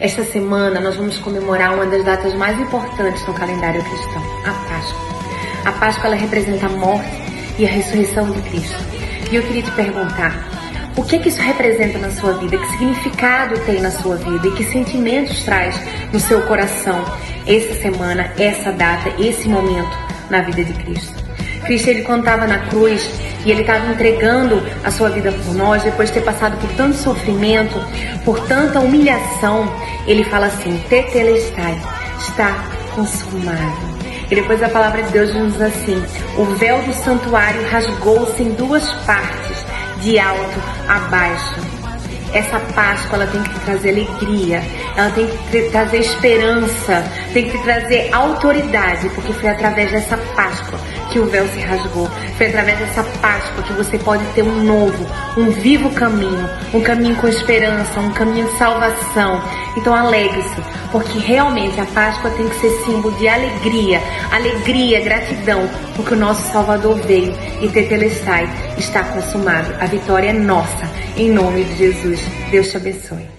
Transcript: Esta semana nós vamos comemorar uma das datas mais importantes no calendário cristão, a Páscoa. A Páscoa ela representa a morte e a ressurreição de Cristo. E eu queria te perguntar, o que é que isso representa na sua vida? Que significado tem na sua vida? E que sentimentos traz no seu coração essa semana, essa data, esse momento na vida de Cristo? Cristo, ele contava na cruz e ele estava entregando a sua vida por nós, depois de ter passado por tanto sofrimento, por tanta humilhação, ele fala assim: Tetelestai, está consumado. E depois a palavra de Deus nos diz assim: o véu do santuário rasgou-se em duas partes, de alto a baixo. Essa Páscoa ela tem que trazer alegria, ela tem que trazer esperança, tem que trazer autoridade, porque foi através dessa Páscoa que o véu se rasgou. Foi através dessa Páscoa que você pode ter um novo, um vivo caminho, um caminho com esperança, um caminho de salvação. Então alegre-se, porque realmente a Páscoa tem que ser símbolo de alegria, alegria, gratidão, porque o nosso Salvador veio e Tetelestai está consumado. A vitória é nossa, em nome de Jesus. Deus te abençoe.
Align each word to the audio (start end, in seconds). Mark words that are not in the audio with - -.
Esta 0.00 0.22
semana 0.22 0.78
nós 0.78 0.94
vamos 0.94 1.18
comemorar 1.18 1.74
uma 1.74 1.84
das 1.84 2.04
datas 2.04 2.32
mais 2.34 2.56
importantes 2.60 3.26
no 3.26 3.34
calendário 3.34 3.82
cristão, 3.82 4.22
a 4.44 4.52
Páscoa. 4.52 5.00
A 5.64 5.72
Páscoa 5.72 6.06
ela 6.06 6.14
representa 6.14 6.66
a 6.66 6.68
morte 6.68 7.10
e 7.58 7.66
a 7.66 7.68
ressurreição 7.68 8.30
de 8.30 8.40
Cristo. 8.42 8.78
E 9.32 9.34
eu 9.34 9.42
queria 9.42 9.62
te 9.62 9.72
perguntar, 9.72 10.92
o 10.96 11.02
que 11.02 11.16
é 11.16 11.18
que 11.18 11.28
isso 11.28 11.42
representa 11.42 11.98
na 11.98 12.12
sua 12.12 12.34
vida? 12.34 12.56
Que 12.56 12.66
significado 12.70 13.58
tem 13.66 13.80
na 13.80 13.90
sua 13.90 14.14
vida? 14.14 14.46
E 14.46 14.52
que 14.52 14.62
sentimentos 14.62 15.42
traz 15.42 15.74
no 16.12 16.20
seu 16.20 16.42
coração 16.42 17.04
essa 17.44 17.74
semana, 17.74 18.32
essa 18.38 18.70
data, 18.70 19.12
esse 19.18 19.48
momento 19.48 19.98
na 20.30 20.42
vida 20.42 20.62
de 20.62 20.74
Cristo? 20.74 21.28
Cristo, 21.64 21.88
ele 21.88 22.02
contava 22.02 22.46
na 22.46 22.58
cruz 22.68 23.10
e 23.44 23.50
ele 23.50 23.60
estava 23.60 23.90
entregando 23.90 24.62
a 24.84 24.90
sua 24.90 25.10
vida 25.10 25.32
por 25.32 25.54
nós, 25.54 25.82
depois 25.82 26.08
de 26.08 26.14
ter 26.14 26.24
passado 26.24 26.56
por 26.58 26.70
tanto 26.76 26.96
sofrimento, 26.96 27.78
por 28.24 28.40
tanta 28.46 28.80
humilhação, 28.80 29.70
ele 30.08 30.24
fala 30.24 30.46
assim: 30.46 30.76
Tetelestai, 30.88 31.80
está 32.18 32.64
consumado. 32.94 33.98
E 34.30 34.34
depois 34.34 34.62
a 34.62 34.68
palavra 34.68 35.02
de 35.02 35.12
Deus 35.12 35.34
nos 35.34 35.52
diz 35.52 35.62
assim: 35.62 36.02
o 36.36 36.44
véu 36.56 36.82
do 36.82 36.92
santuário 36.92 37.62
rasgou-se 37.70 38.42
em 38.42 38.50
duas 38.52 38.88
partes, 39.04 39.66
de 40.00 40.18
alto 40.18 40.62
a 40.88 40.98
baixo. 41.10 41.60
Essa 42.32 42.60
Páscoa 42.74 43.16
ela 43.16 43.26
tem 43.26 43.42
que 43.42 43.60
trazer 43.60 43.90
alegria, 43.90 44.62
ela 44.98 45.10
tem 45.10 45.28
que 45.28 45.62
trazer 45.70 45.98
esperança, 45.98 47.04
tem 47.32 47.48
que 47.48 47.56
trazer 47.58 48.12
autoridade, 48.12 49.08
porque 49.10 49.32
foi 49.32 49.48
através 49.48 49.92
dessa 49.92 50.16
Páscoa 50.34 50.76
que 51.12 51.20
o 51.20 51.26
véu 51.26 51.46
se 51.46 51.60
rasgou. 51.60 52.10
Foi 52.36 52.48
através 52.48 52.76
dessa 52.80 53.04
Páscoa 53.20 53.62
que 53.62 53.72
você 53.74 53.96
pode 53.96 54.24
ter 54.34 54.42
um 54.42 54.64
novo, 54.64 55.06
um 55.36 55.50
vivo 55.52 55.88
caminho, 55.90 56.50
um 56.74 56.80
caminho 56.80 57.14
com 57.14 57.28
esperança, 57.28 58.00
um 58.00 58.10
caminho 58.10 58.48
de 58.48 58.58
salvação. 58.58 59.40
Então 59.76 59.94
alegre-se, 59.94 60.60
porque 60.90 61.16
realmente 61.20 61.80
a 61.80 61.86
Páscoa 61.86 62.30
tem 62.30 62.48
que 62.48 62.56
ser 62.56 62.70
símbolo 62.84 63.14
de 63.18 63.28
alegria, 63.28 64.02
alegria, 64.32 65.00
gratidão, 65.00 65.70
porque 65.94 66.14
o 66.14 66.18
nosso 66.18 66.42
Salvador 66.50 66.96
veio 67.02 67.32
e 67.62 67.68
Tetelestai 67.68 68.48
está 68.76 69.04
consumado. 69.04 69.72
A 69.78 69.86
vitória 69.86 70.30
é 70.30 70.32
nossa, 70.32 70.90
em 71.16 71.30
nome 71.30 71.62
de 71.62 71.76
Jesus. 71.76 72.20
Deus 72.50 72.68
te 72.68 72.78
abençoe. 72.78 73.37